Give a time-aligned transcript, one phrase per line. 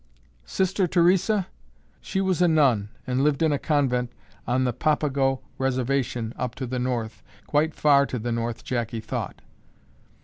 [0.47, 1.45] Sister Theresa?
[2.01, 4.11] She was a nun and lived in a convent
[4.47, 9.41] on the Papago reservation up to the north, quite far to the north, Jackie thought.